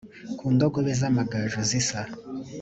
[0.37, 2.01] ku ndogobe z amagaju zisa